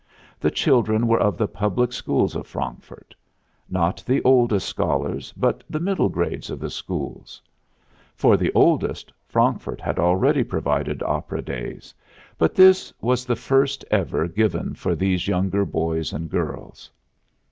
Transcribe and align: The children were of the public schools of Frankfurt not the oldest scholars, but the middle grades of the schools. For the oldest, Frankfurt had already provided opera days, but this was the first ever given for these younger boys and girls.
The 0.39 0.49
children 0.49 1.05
were 1.05 1.19
of 1.19 1.37
the 1.37 1.47
public 1.47 1.93
schools 1.93 2.35
of 2.35 2.47
Frankfurt 2.47 3.13
not 3.69 4.03
the 4.03 4.19
oldest 4.23 4.67
scholars, 4.67 5.31
but 5.37 5.63
the 5.69 5.79
middle 5.79 6.09
grades 6.09 6.49
of 6.49 6.59
the 6.59 6.71
schools. 6.71 7.39
For 8.15 8.35
the 8.35 8.51
oldest, 8.55 9.13
Frankfurt 9.27 9.79
had 9.79 9.99
already 9.99 10.43
provided 10.43 11.03
opera 11.03 11.43
days, 11.43 11.93
but 12.39 12.55
this 12.55 12.91
was 12.99 13.25
the 13.25 13.35
first 13.35 13.85
ever 13.91 14.27
given 14.27 14.73
for 14.73 14.95
these 14.95 15.27
younger 15.27 15.65
boys 15.65 16.13
and 16.13 16.31
girls. 16.31 16.89